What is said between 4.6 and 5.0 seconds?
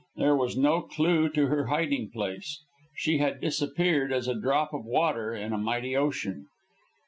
of